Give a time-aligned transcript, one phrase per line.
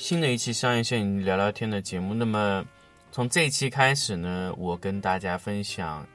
[0.00, 2.14] 新的一期商业摄影聊聊天的节目。
[2.14, 2.64] 那么，
[3.12, 6.06] 从这一期开始呢，我跟大家分享，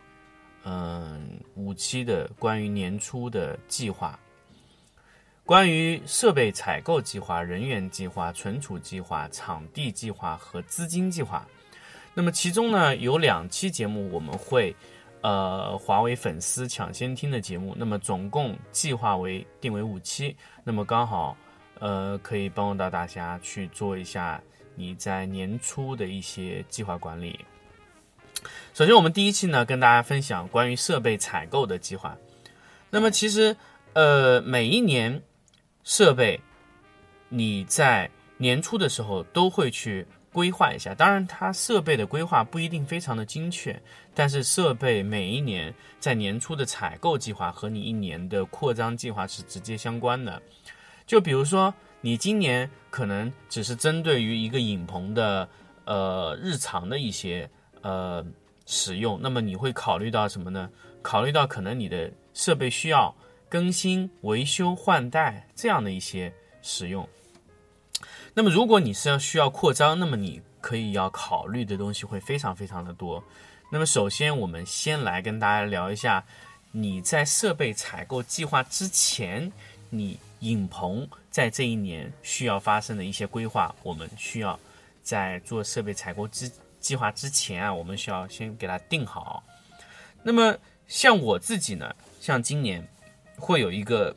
[0.64, 4.20] 嗯，五期的关于年初的计划，
[5.46, 11.48] 关于设备采购计划、人员计划、存储计划、场地计划和资金计划。
[12.16, 14.76] 那么其中呢，有两期节目我们会，
[15.22, 17.76] 呃，华为粉丝抢先听的节目。
[17.78, 20.36] 那么总共计划为定为五期。
[20.64, 21.38] 那么刚好。
[21.80, 24.42] 呃，可以帮助到大家去做一下
[24.76, 27.40] 你在年初的一些计划管理。
[28.74, 32.16] 首先，我们第一期呢，跟大家分享关于设备采购的计划。
[32.90, 33.56] 那么，其实
[33.94, 35.22] 呃，每一年
[35.84, 36.40] 设备
[37.30, 40.94] 你在年初的时候都会去规划一下。
[40.94, 43.82] 当然，它设备的规划不一定非常的精确，
[44.14, 50.42] 但是设备每一年在年初的采购计划和你一年的扩张计划是直接相关的。
[51.08, 55.48] 就比如说，你今年可能只是针对于一个影棚的
[55.86, 57.50] 呃日常的一些
[57.82, 58.26] 呃
[58.66, 60.70] 使用，那么你会考虑到什么呢？
[61.04, 63.16] 考虑到可能你的设备需要
[63.48, 66.34] 更新、维修、换代这样的一些
[66.64, 67.08] 使用。
[68.34, 73.24] 那么如果你是要需要扩张，那么你可以要考虑的东西会非常非常的多。
[73.72, 76.26] 那么首先，我们先来跟大家聊一下
[76.72, 79.52] 你在设备采购计划之前，
[79.92, 80.18] 你。
[80.40, 84.60] 影棚在这一年需要发生的一些规划，我们需要
[85.02, 89.44] 在做设备采购之计划之前啊，我们需要先给它定好。
[90.22, 90.56] 那么
[90.88, 92.86] 像我自己呢，像今年
[93.38, 94.16] 会有一个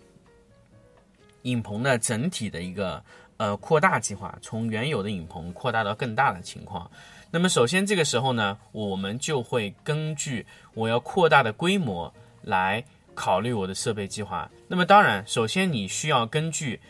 [1.42, 3.02] 影棚的整体的一个
[3.36, 6.90] 呃扩大计划，从原有的影棚扩大到更大的情况。
[7.30, 12.12] 那么首先这个时候呢，我们就会根据我要扩大的规模
[12.42, 12.84] 来。
[13.18, 16.80] 考虑我的设备计划，那么当然，首先你需要根据，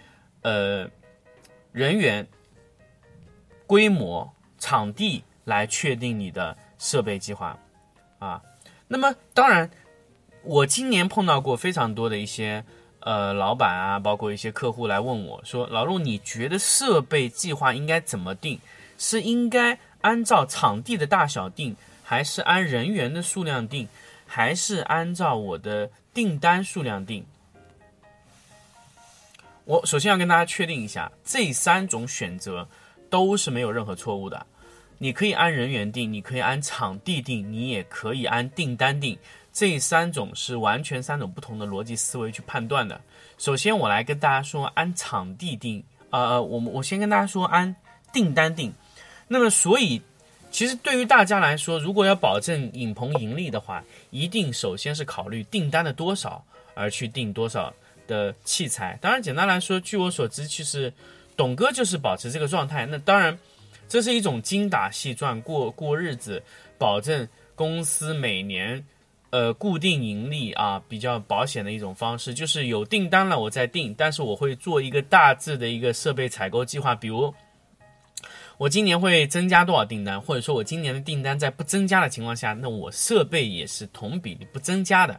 [0.42, 0.86] 呃，
[1.72, 2.28] 人员、
[3.66, 7.58] 规模、场地来确定你的设备计划，
[8.18, 8.42] 啊，
[8.88, 9.70] 那么当然，
[10.42, 12.62] 我今年碰到过非常多的一些
[13.00, 18.60] 呃老板啊，包括一些客户来问我说，老陆，你觉得设备计划应该怎么定？
[18.98, 23.88] 是应该按照场地的大小定，还是按人员的数量定，
[24.28, 25.90] 还是按照我的？
[26.14, 27.24] 订单数量定，
[29.64, 32.66] 我首先要跟大家确定一下，这三种选择
[33.08, 34.44] 都是没有任何错误的。
[34.98, 39.16] 你可以按人员定，你可以按场地定，你也可以按订单定。
[39.52, 43.00] 这三种是完全三种不同的逻辑思维去判断的。
[43.36, 47.76] 首先，我来跟大家说按场地定，呃，我们我先跟大家说按
[48.12, 48.74] 订单定。
[49.28, 50.02] 那么，所以。
[50.58, 53.80] 其实对于大家来说，如果要保证影棚盈利的话，
[54.10, 57.72] 一定首先是考虑订单的多少而去订多少
[58.08, 58.98] 的器材。
[59.00, 60.92] 当然，简单来说，据我所知，其实
[61.36, 62.84] 董哥就是保持这个状态。
[62.86, 63.38] 那当然，
[63.88, 66.42] 这是一种精打细算过过日子，
[66.76, 68.84] 保证公司每年
[69.30, 72.34] 呃固定盈利啊比较保险的一种方式。
[72.34, 77.32] 就是有订单了我再订，但是我会做一个大致的一个设备采购计划，比如。
[78.58, 85.18] 我今年会增加多少订单，或者说我今年的订单在不增加的情况下，那我设备也是同比例不增加的。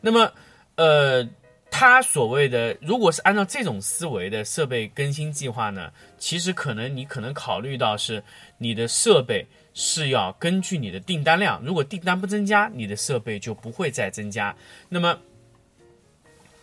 [0.00, 0.32] 那么，
[0.76, 1.28] 呃，
[1.70, 8.24] 他所谓的如果是按照这种思维的设备更新计划呢，其实可能你可能考虑到是
[8.56, 14.56] 你的设备是要根据你的订单量，如果订单不增加，你的设备就不会再增加。
[14.88, 15.18] 那么，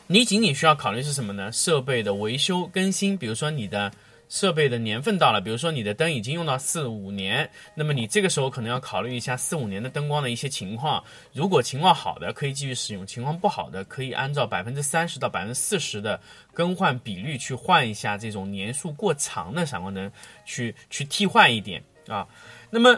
[0.07, 1.51] 你仅仅需要考虑是什么呢？
[1.51, 3.91] 设备的维修更新，比如说你的。
[4.31, 11.03] 设备的年份到了，比如说你的灯已经用到四五年，那么你这个时候可能要考虑一下四五年的灯光的一些情况。
[11.33, 16.17] 如果情况好的可以继续使用，情况不好的可以按照百分之三十到百分之四十的
[16.53, 20.09] 更换比率去换一下这种年数过长的闪光灯，
[20.45, 22.25] 去去替换一点啊。
[22.69, 22.97] 那么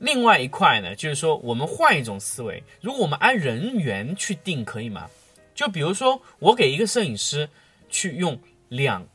[0.00, 5.08] 另外一块呢，就是说我们换一种思维，如果我们按人员去定可以吗？
[5.54, 7.48] 就比如说我给一个摄影师
[7.88, 8.36] 去用
[8.68, 9.06] 两。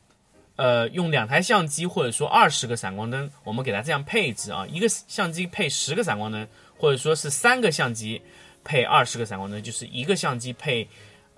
[0.56, 6.46] 呃，用两台相机或者说二十个闪光灯，我们给它这样配置啊，一个相机配十个闪光灯，
[6.76, 8.20] 或者说是三个相机
[8.62, 10.86] 配二十个闪光灯，就是一个相机配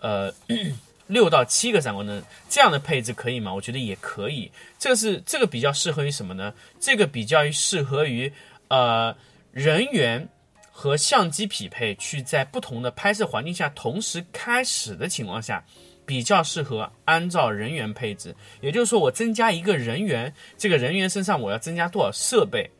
[0.00, 0.32] 呃
[1.06, 3.52] 六到七个闪光灯这样的配置可以吗？
[3.55, 4.50] 我觉得也可以。
[4.78, 6.52] 这个是这个比较适合于什么呢？
[6.81, 8.32] 这个比较于适合于
[8.69, 9.14] 呃
[9.52, 10.28] 人员
[10.72, 15.62] 和相机匹配，去在不同的拍摄环境下同时开始的情况下，
[16.06, 18.35] 比较适合按照人员配置。
[18.61, 22.71] 也就是说，我增加一个人员，这个人员身上我要增加多少设备？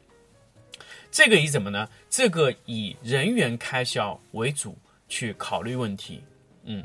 [1.11, 1.89] 这个以怎么呢？
[2.11, 4.77] 这个以人员开销为主
[5.09, 6.23] 去考虑问题。
[6.65, 6.85] 嗯，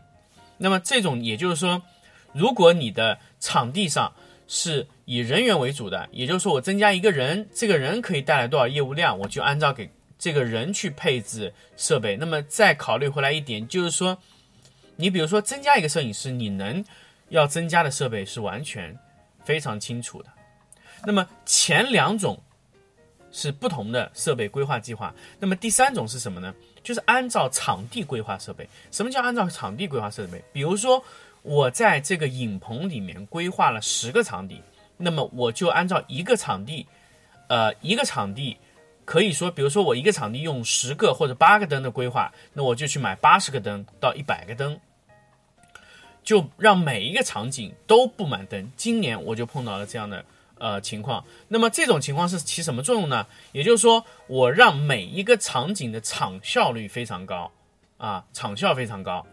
[0.58, 1.82] 那么这种也就是说，
[2.34, 4.14] 如果你的场地上
[4.48, 9.90] 是以人员为主的，也就是说我增加一个人，这个人可以带来多少业务量，我就按照给
[10.20, 12.16] 这个人去配置设备。
[12.18, 14.16] 那么再考虑回来一点，就是说，
[15.00, 16.84] 你比如说增加一个摄影师，你能
[17.30, 18.96] 要增加的设备是完全
[19.44, 20.30] 非常清楚的。
[21.06, 22.38] 那么前两种。
[23.32, 25.14] 是不同的设备规划计划。
[25.40, 26.52] 那么第三种是什么呢？
[26.82, 28.68] 就是按照场地规划设备。
[28.90, 30.44] 什么叫按照场地规划设备？
[30.52, 31.04] 比如说
[31.44, 34.60] 我在这个影棚里面规划了十个场地，
[34.98, 36.88] 那么我就按照一个场地，
[37.50, 38.58] 呃，一个场地
[39.06, 44.80] 可以说，比如说我一个场地用十个或者八个灯的规划，那我就去买八十个灯到一百个灯，
[46.30, 48.72] 就让每一个场景都布满灯。
[48.78, 50.24] 今年我就碰到了这样的。
[50.60, 53.26] 呃，情况，那么这种情况是起什么作用呢？
[53.54, 57.50] 也就是说，我让每一个场景的场效率非常高，
[57.98, 59.26] 啊，场效非常高。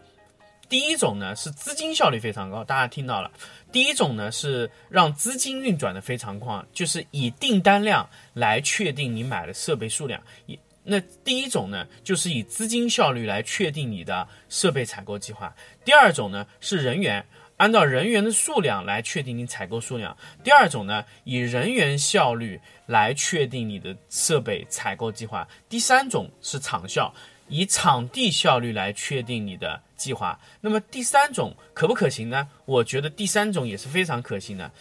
[0.69, 3.29] 第一种呢是资金效率非常高，大家听到了。
[3.73, 10.21] 第一种呢是让资金运转的非常快，就是以订单量来确定你买的设备数量。
[10.45, 10.57] 以
[10.89, 15.53] 那第一种呢就是以资金效率来确定你的设备采购计划。
[15.83, 17.25] 第二种呢是人员。
[17.57, 20.15] 按照人员的数量来确定你采购数量。
[20.43, 25.47] 第二种呢，以人员效率来确定你的设备采购计划。
[25.67, 27.11] 第三种是场效，
[27.47, 30.39] 以场地效率来确定你的计划。
[30.61, 32.47] 那么第三种可不可行呢？
[32.65, 34.71] 我觉得第三种也是非常可行的。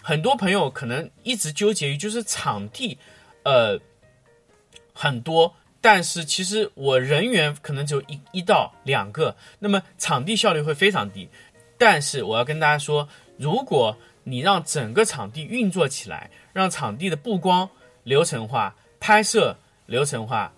[0.00, 2.96] 很多朋友可能一直纠结于就是场地，
[3.42, 3.76] 呃，
[5.00, 11.28] 很多，但是其实我人员可能只有一一到两个，那么场地效率会非常低。
[11.78, 17.70] 但是我要跟大家说，如果你让整个场地运作起来，让场地的布光
[18.02, 19.56] 流程化、拍摄
[19.86, 20.52] 流程化、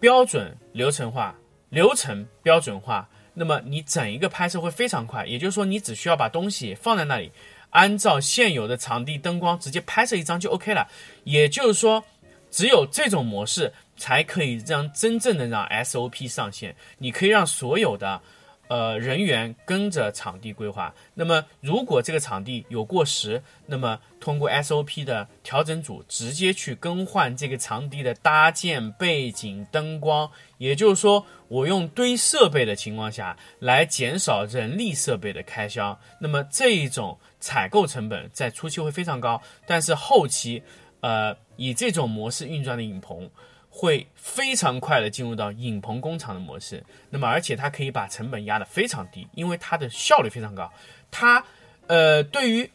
[0.00, 1.36] 标准流程化、
[1.68, 5.24] 流程标准化，那么你整一个拍摄会非常快。
[5.24, 7.30] 也就是说，你只需要把东西放在那里，
[7.70, 10.88] 按照现有的场地灯光直接拍摄一张就 OK 了。
[11.22, 12.04] 也就是说，
[12.56, 16.74] 只有这种模式才可以让真正的让 SOP 上线。
[16.96, 18.22] 你可以让所有的。
[18.68, 20.92] 呃，人员跟着场地规划。
[21.14, 30.28] 那么，如果这个场地有过时，那么通过 SOP 的调整组直接去更换这个场地的搭建、背景、灯光。
[30.58, 35.96] 也就是说，我用堆设备的情况下来减少人力设备的开销。
[36.20, 40.60] 那么这一种采购成本在初期会非常高，但是后期，
[41.06, 43.30] 呃，以这种模式运转的影棚。
[43.78, 50.72] 会非常快的进入到影棚工厂的模式，那么而且它可以把成本压得非常低，因为它的效率非常高。
[51.10, 51.44] 它，
[51.86, 52.70] 呃，对于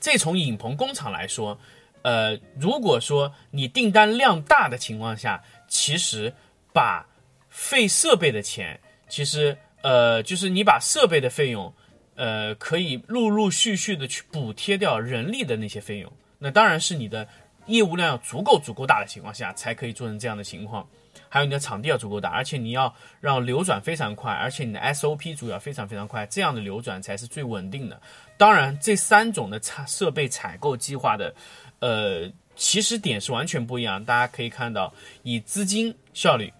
[0.00, 1.60] 这种影棚工厂来说，
[2.00, 6.32] 呃，如果说你订单量大的情况下，其实
[6.72, 7.06] 把
[7.50, 8.80] 费设备的钱，
[9.10, 11.70] 其实呃，就是你把设备的费用，
[12.14, 17.26] 呃，可以陆陆续续的去补贴掉人力的那些费用，那当然是你的。
[17.68, 20.88] 业务量要足够足够大的情况下，才可以做成这样的情况。
[21.28, 22.90] 还有你的场地要足够大，而且你要
[23.20, 28.00] 让流转非常快，而且你的 SOP 主要非常非常快，这样的流转才是最稳定的。
[28.38, 31.34] 当然，这三种的采设备采购计划的，
[31.80, 32.26] 呃，
[32.56, 34.02] 起始点是完全不一样。
[34.02, 34.90] 大家可以看到，
[35.22, 36.50] 以资金效率、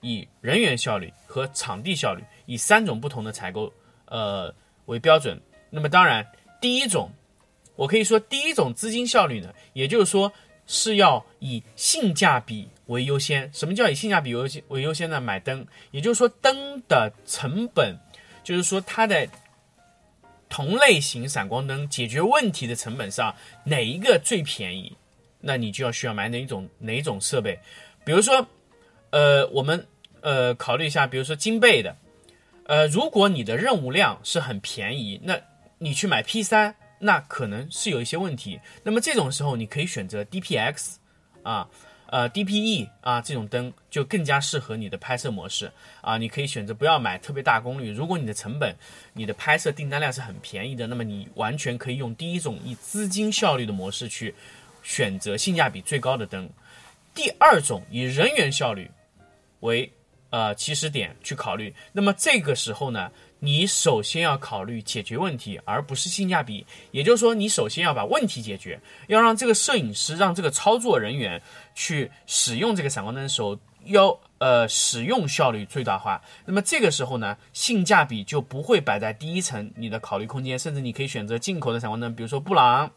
[0.00, 3.70] 以人员效率和场地效率，以三种不同的采购
[4.06, 4.50] 呃
[4.86, 5.38] 为标准。
[5.68, 6.26] 那么，当然
[6.62, 7.10] 第一种。
[7.80, 10.30] 我可以说，第一种资金效率呢，也就是说
[10.66, 13.50] 是要以性价比为优先。
[13.54, 14.62] 什么叫以性价比优先？
[14.68, 15.18] 为优先呢？
[15.18, 17.96] 买灯，也就是说灯的成本，
[18.44, 19.26] 就是说它的
[20.50, 23.34] 同类型闪光灯解决问题的成本上
[23.64, 24.94] 哪一个最便宜，
[25.40, 27.58] 那你就要需要买哪一种哪一种设备。
[28.04, 28.46] 比如说，
[29.08, 29.86] 呃，我们
[30.20, 31.96] 呃考虑一下，比如说金贝的，
[32.64, 35.40] 呃，如果你的任务量是很便宜，那
[35.78, 36.76] 你去买 P 三。
[37.00, 40.96] 那可能是有一些问题，那么这种时候你可以选择 DPX，
[41.42, 41.66] 啊，
[42.06, 47.90] 呃 DPE 啊这种灯就更加适合你的拍摄模式啊，你可以选择不要买特别大功率。
[47.90, 48.76] 如果你的成本、
[49.14, 54.34] 你的拍摄订单量是很便宜的，那么你完全可以用第一种以资金效率的模式去
[54.82, 56.50] 选择性价比最高的灯。
[57.14, 58.90] 第二种以人员效率
[59.60, 59.90] 为
[60.30, 61.74] 呃起始点去考虑。
[61.92, 66.64] 那么这个时候呢，你首先要考虑解决问题，而不是性价比。
[66.90, 68.78] 也就是说，你首先要把问题解决，
[69.08, 71.40] 要让这个摄影师、让这个操作人员
[71.74, 76.22] 去使用这个闪光灯的时候，要呃使用效率最大化。
[76.44, 82.90] 那么这个时候呢，性价比就不会摆在第一层你的考虑空间，甚至你可以选择进口的闪光灯，比如说布朗。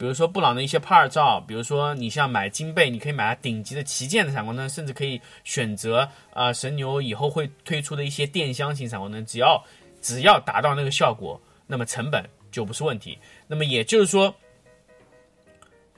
[0.00, 9.62] 比如说布朗的一些拍照照，比如说你像买金贝，你可以买它顶级的旗舰的闪光灯，甚至可以选择啊神牛以后会推出的一些电箱型闪光灯，只要
[10.00, 13.18] 只要达到那个效果，那么成本就不是问题。
[13.46, 14.34] 那么也就是说，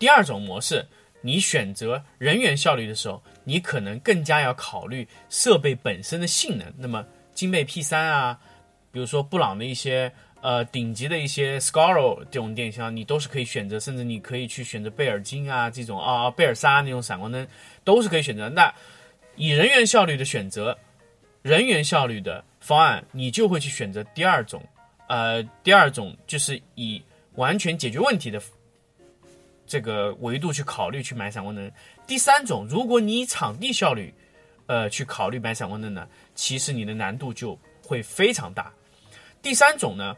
[0.00, 0.84] 第二种模式，
[1.20, 6.66] 你选择人员效率的时候，你可能更加要考虑设备本身的性能。
[6.76, 8.36] 那么金贝 P 三啊，
[8.90, 10.12] 比如说布朗的一些。
[10.42, 17.46] 呃，顶级的一些 Scaro 这种电箱，你都是可以选择，甚至你可以去选择贝尔金啊这种啊贝尔莎那种闪光灯，
[17.84, 18.48] 都是可以选择。
[18.48, 18.74] 那
[19.36, 20.76] 以人员效率的选择，
[21.42, 24.60] 人员效率的方案，你就会去选择第二种，
[25.06, 27.00] 呃，第二种就是以
[27.36, 28.42] 完全解决问题的
[29.64, 31.70] 这个维度去考虑去买闪光灯。
[32.04, 34.12] 第三种，如果你以场地效率，
[34.66, 38.72] 呃，去考虑买闪光灯呢，其实你的难度就会非常大。
[39.40, 40.16] 第三种呢？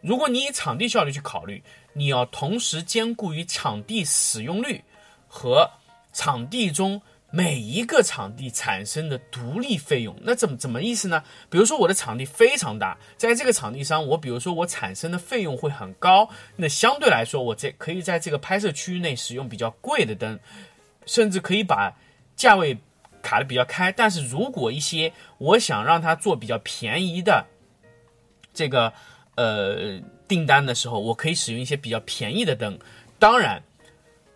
[0.00, 4.82] 如果你以场地效率去考虑，你要同时兼顾于场地使用率
[5.28, 5.70] 和
[6.12, 11.22] 场地中每一个场地产生的独立费用，那怎么怎么意思呢？
[11.50, 20.38] 比如说我的场地非常大，在这个场地上，我比如说我产生的费用会很高，那相对来说，我在可以在这个拍摄区域内使用比较贵的灯，
[21.04, 21.94] 甚至可以把
[22.34, 22.78] 价位
[23.20, 23.92] 卡的比较开。
[23.92, 27.44] 但是如果一些我想让它做比较便宜的
[28.54, 28.92] 这个。
[29.40, 32.78] 呃，订单的时候，我可以使用一些比较便宜的灯。
[33.18, 33.62] 当然，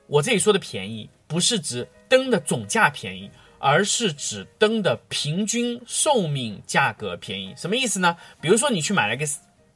[0.06, 7.52] 我这里说的便宜，不是指灯的总价便宜，而是指灯的平均寿命价格便宜。
[7.54, 8.16] 什么意思呢？
[8.40, 9.26] 比如说，你去买了一个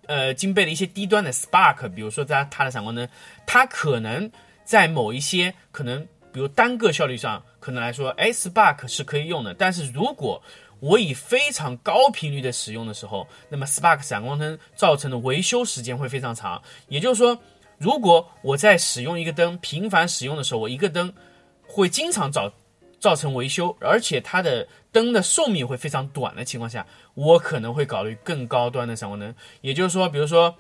[0.07, 3.07] 呃金贝的一些低端的 Spark，比如说在它的闪光灯，
[3.47, 4.31] 它可能
[4.65, 9.53] 在某一些可能，比如单个效率上，可能来说，哎，Spark 是可以用的。
[9.53, 10.43] 但是如果
[10.81, 16.63] 我以非常高频率的使用的时候，那么 Spark 闪光灯造成的维修时间会非常长。
[16.89, 17.37] 也就是说，
[17.79, 21.13] 如果我在使用一个灯频繁使用的时候，我一个灯
[21.67, 22.53] 会经常造
[23.01, 29.35] 造成维修，而且它的灯的寿命会非常短的情况下，我可能会考虑更高端的闪光灯。
[29.61, 30.55] 也就是说，比如说，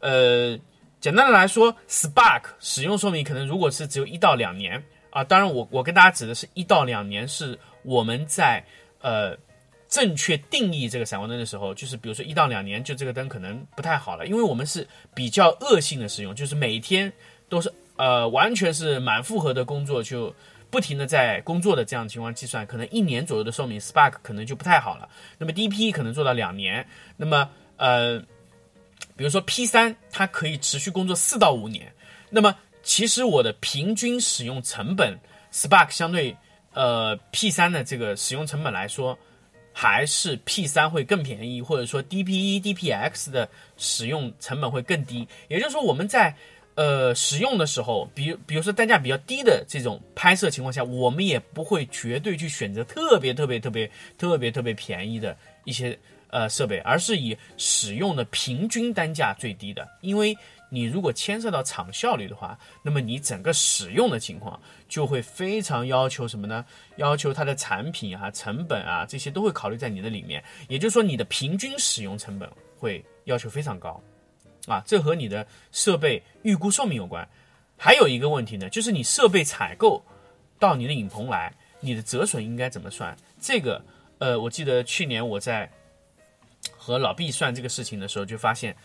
[0.00, 0.58] 呃，
[1.00, 8.62] 简单的来说，Spark 使用寿命可能如果是只有一到两年啊，当然我我跟大家指的是一到两年，是我们在
[9.00, 9.34] 呃。
[9.94, 14.84] 正确定义这个闪光灯的时候，就是比如说一到两年，就这个灯可能不太好了，因为我们是
[15.14, 17.12] 比较恶性的使用，就是每天
[17.48, 20.34] 都是呃完全是满负荷的工作，就
[20.68, 25.08] 不停的在工作的这样的情况计算，可能一年左右的寿命，Spark 可能就不太好了。
[25.38, 26.84] 那么 DP 可能做到两年，
[27.16, 28.18] 那么呃，
[29.16, 31.92] 比如说 P 三它可以持续工作四到五年。
[32.30, 35.16] 那么其实我的平均使用成本
[35.52, 36.36] ，Spark 相对
[36.72, 39.16] 呃 P 三的这个使用成本来说。
[39.76, 45.26] 还是 P 三会更便宜，或者说 DP 一、DPX 的使用成本会更低。
[45.48, 46.32] 也就是说，我们在
[46.76, 60.34] 呃使用的时候，比如比如说单价比较低的这种拍摄情况下，我们也不会绝对去选择特别特别特别特别特别便宜的一些呃设备，而是以使用的平均单价最低的，因为。
[60.74, 66.64] 你如果牵涉到厂效率的话，那么你整个使用的情况就会非常要求什么呢？
[66.96, 70.42] 要求它的产品啊、成本啊这些都会考虑在你的里面。
[70.68, 74.02] 也就是说，你的平均使用成本会要求非常高，
[74.66, 77.26] 啊，这和你的设备预估寿命有关。
[77.76, 80.04] 还有一个问题呢，就是你设备采购
[80.58, 83.16] 到你的影棚来，你的折损应该怎么算？
[83.40, 83.80] 这个，
[84.18, 85.70] 呃，我记得去年我在
[86.76, 88.76] 和老毕算这个事情的时候，就发现，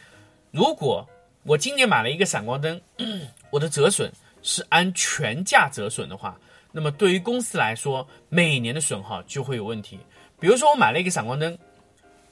[0.51, 1.07] 如果
[1.49, 2.79] 我今年买了一个闪光灯，
[3.49, 4.13] 我的折损
[4.43, 6.39] 是按全价折损的话，
[6.71, 9.97] 那么对于公司来说，每年的损耗就会有问题。
[10.39, 11.57] 比如说我买了一个闪光灯，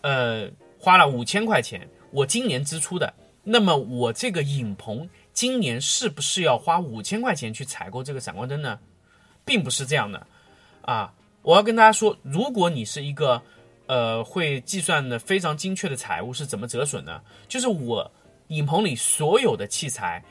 [0.01, 0.47] 呃，
[0.77, 3.11] 花了五千块钱，我今年支出的，
[3.43, 8.77] 那么我这个影棚今年是不是要花五千块钱去采购这个闪光灯呢？
[9.43, 10.27] 并不是这样的，
[10.83, 13.41] 啊，我要跟大家说，如果你是一个
[13.87, 17.19] 呃会计算的非常精确的财务，是怎么折损呢？
[17.47, 18.11] 就是我。
[18.47, 20.23] 影棚里所有的器材，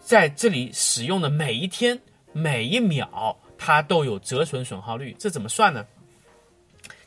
[0.00, 2.00] 在这里使用的每一天、
[2.32, 5.14] 每一秒，它都有折损损耗率。
[5.18, 5.86] 这怎么算呢？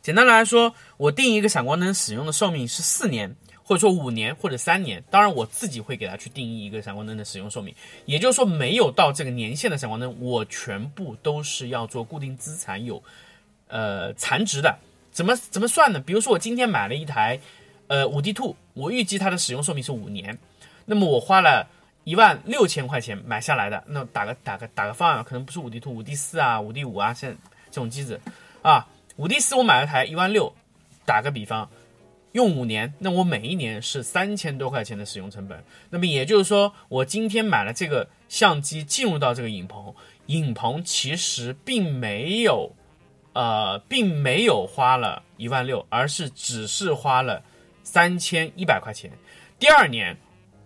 [0.02, 5.02] 简单来说，我定一个闪光灯使用的寿命是四年，或者说五年或者三年。
[5.10, 7.74] 当然，我自己会给它去定义一个闪光灯的使用寿命。
[8.06, 13.02] 也就是说，没有到这个年限的闪光灯，我全部都是要做固定资产有
[13.68, 14.78] 呃残值的。
[15.12, 16.02] 怎么怎么算呢？
[16.02, 17.40] 比如说我今天买了一台，
[17.88, 20.38] 呃，五 D Two，我预计它的使用寿命是五年，
[20.86, 21.68] 那么我花了
[22.04, 27.38] 一万六千块钱买下来的，那打个打个打个方案，可能不是五 D Two，五 D 四啊，五 D 五啊，现
[27.70, 28.20] 这种机子
[28.62, 28.88] 啊，
[29.18, 30.54] 五 D 四我买了台一万六，
[31.06, 31.70] 打个比方。
[32.34, 35.64] 用五年，那我每一年是三千多块钱的使用成本。
[35.92, 39.94] 那么也就是说，我今天买了这个相机，进入到这个影棚，
[40.26, 42.72] 影棚其实并没有，
[43.34, 47.44] 呃，并没有花了一万六，而是只是花了
[47.84, 49.12] 三千一百块钱。
[49.60, 50.18] 第二年，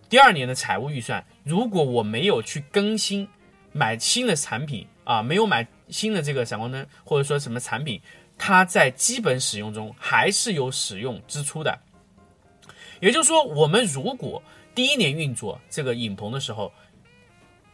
[0.08, 3.28] 第二年的财务预算，如果我没有去更新，
[3.72, 8.00] 买新的产品啊，没有买新的这个闪光灯，或者说什么产品。
[8.40, 11.76] 它在基本使用中还是有使用支出的，
[13.00, 14.40] 也就是说，我们如果
[14.76, 16.72] 第一年运作这个影棚的时候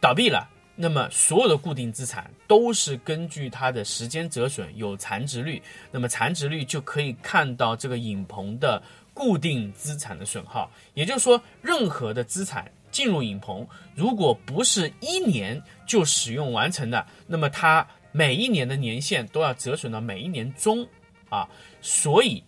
[0.01, 5.61] 倒闭了，那么所有的固定资产都是根据它的时间折损有残值率，
[5.91, 8.81] 那么残值率就可以看到这个影棚的
[9.15, 10.69] 固定资产的损耗。
[10.93, 17.87] 也就是说，任何的资产进入影棚，如果不是一年就使用完成的，那么它。
[18.17, 20.87] 每一年的年限都要折损到每一年中，
[21.27, 21.45] 啊，
[21.81, 22.41] 所以，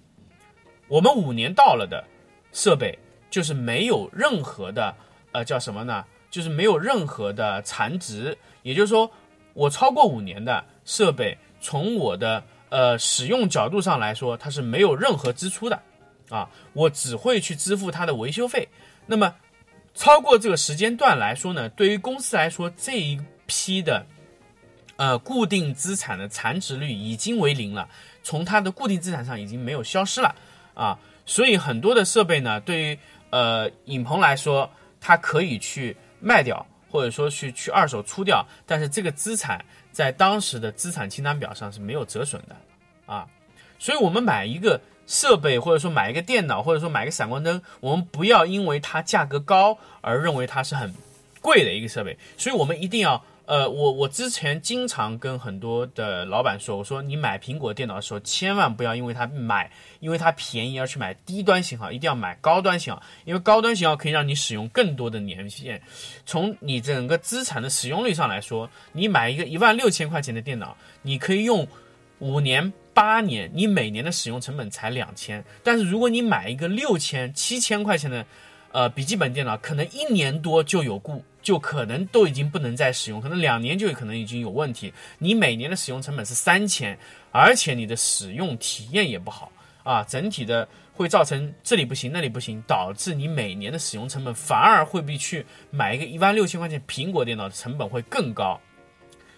[0.88, 2.02] 我们五年到了的
[2.54, 2.98] 设备
[3.30, 4.96] 就是没有任何的，
[5.34, 6.06] 呃，叫什么呢？
[6.32, 9.12] 就是没有任何的残值，也就是说，
[9.54, 15.78] 我超过五年的设备，从我的呃使用角度上来说，它是没有任何支出的，
[16.29, 18.67] 啊，我只会去支付它的维修费。
[19.05, 19.36] 那么，
[19.93, 24.05] 超过这个时间段来说呢，对于公司来说，这一批的。
[25.00, 27.88] 呃，固定资产的残值率已经为零了，
[28.24, 30.36] 从它的固定资产上已经没有消失了
[30.74, 34.67] 啊，所以很多的设备呢，对于呃影棚来说，
[35.00, 42.55] 它可以去卖掉，或者说去去二手出掉，但是这个资产在当时的资产清单表上是没有折损的
[43.05, 43.27] 啊，
[43.77, 50.94] 所以我们买一个设备，或者说买一个电脑，或者说买一个闪光灯，我们不要因为它价格高而认为它是很
[51.42, 53.24] 贵的一个设备，所以我们一定要。
[53.48, 65.81] 呃，我我之前经常跟很多的老板说，我说你买苹果电脑的时候，千万不要因为它买，因为它便宜而去买低端型号，一定要买高端型号，因为高端型号可以让你使用更多的年限。
[66.25, 71.66] 从你整个资产的使用率上来说，你买一个一万六千块钱的电脑，你可以用
[72.20, 75.44] 五年八年，你每年的使用成本才两千。
[75.64, 78.25] 但是如果你买一个六千七千块钱的，
[78.72, 81.24] 呃，笔记本电脑，可能一年多就有故。
[81.44, 84.92] 就可能都已经不能再使用，可能两年就可能已经有问题。
[85.18, 86.98] 你每年的使用成本是三千，
[87.31, 89.50] 而且你的使用体验也不好
[89.83, 98.60] 啊，整体的会造成这里不行那里不行，导致你每年的使用成本反而会比去买一个一万六千块钱苹果电脑的成本会更高。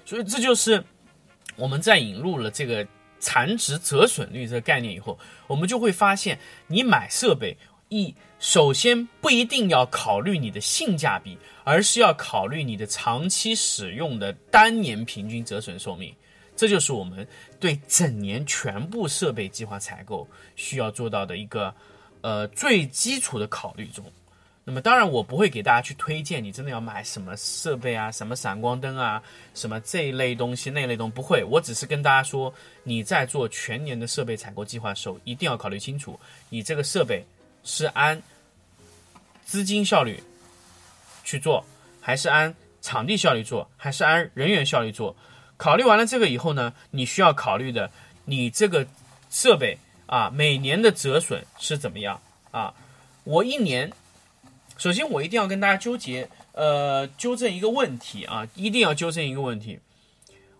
[0.04, 0.84] 所以这就是
[1.56, 2.84] 我们在引入了这个
[3.19, 7.58] 残值折损率这个概念以后，我们就会发现，你买设备
[7.89, 8.15] 一。
[8.39, 16.15] 首先不一定要考虑你的性价比，而是要考虑你的长期使用的单年平均折损寿命。
[16.55, 17.27] 这就是我们
[17.60, 21.75] 对整年全部设备计划采购需要做到的一个
[22.21, 24.05] 呃最基础的考虑中。
[24.69, 29.19] 那么当然，我不会给大家去推荐你真的要买什么设备啊，什么闪光灯啊，
[29.55, 31.43] 什么这一类东西那类东西不会。
[31.43, 32.53] 我只是跟大家说，
[32.84, 37.25] 你在做全年的设备采购计划的时候，一定要考虑清楚你这个设备。
[37.62, 38.21] 是按
[39.43, 40.23] 资金效率
[41.25, 41.65] 去做，
[41.99, 45.15] 还是按场地效率做，还是按人员效率做？
[45.58, 47.91] 考虑完了这个以后呢，你需要考虑的，
[48.23, 48.88] 你这个
[49.29, 52.73] 设备啊，每年的折损是怎么样啊？
[53.25, 53.91] 我一年，
[54.80, 59.78] 首先我一定要跟大家纠结，呃，纠正一个问题啊，一定要纠正一个问题，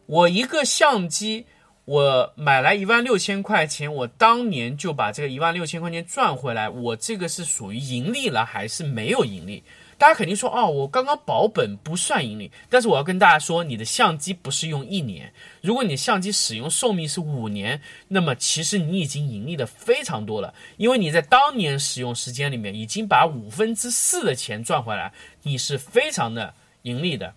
[0.06, 1.48] 我一个相机。
[1.86, 9.64] 我买来一万六千块钱，我当年就把这个一万六千块钱赚回来，我这个是属于盈利了还是没有盈利？
[10.00, 12.50] 大家肯定说，哦，我刚刚保本不算盈利。
[12.70, 15.32] 但是我要跟大家说，你的相机不是用一年，
[15.62, 25.12] 如果你相机使用寿命是五年，那么其实你已经盈利的非常多了，因为你在当年使用时间里面已经把五分之四的钱赚回来，
[25.44, 27.34] 你是非常的盈利的。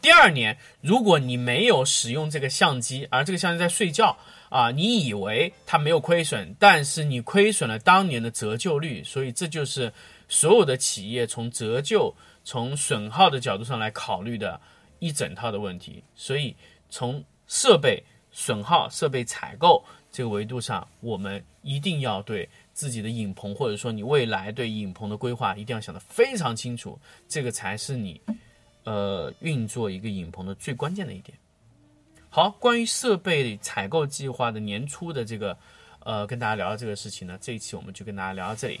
[0.00, 4.16] 第二年，如果你没有使用这个相机，而这个相机在睡觉
[4.48, 9.92] 啊，你以为它没有亏损，但是你亏损了当年的折旧率，所以这就是
[10.28, 12.14] 所有的企业从折旧、
[12.44, 14.60] 从损耗的角度上来考虑的
[14.98, 16.04] 一整套的问题。
[16.14, 16.54] 所以
[16.88, 28.20] 从设备损耗、设备采购这个维度上，我们一定要对自己的影棚，或者说你未来对影棚的规划，一定要想得非常清楚，这个才是你。
[28.84, 31.36] 呃，运作一个影棚的最关键的一点。
[32.30, 35.54] 好，关于设备采购计划的年初的这个
[36.00, 38.80] 呃跟大家聊到这个事情呢，这一期我们就跟大家聊到这里。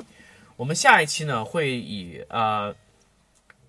[0.58, 2.74] 我们下一期呢会以呃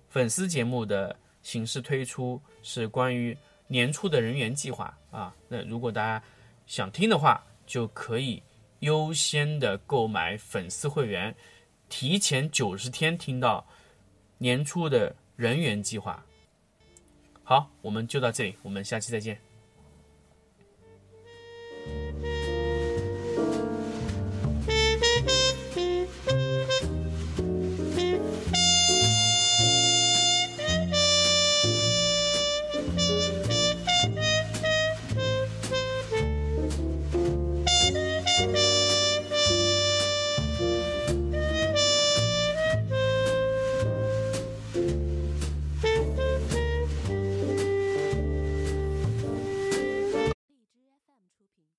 [0.08, 3.36] 粉丝节目的形式推出，是关于
[3.68, 5.32] 年初的人员计划啊。
[5.46, 6.20] 那如果大家
[6.66, 8.42] 想听的话，就可以
[8.80, 11.32] 优先的购买粉丝会员，
[11.88, 13.64] 提前九十天听到
[14.38, 16.20] 年初的人员计划。
[17.44, 19.49] 好，我们就到这里，我们下期再见。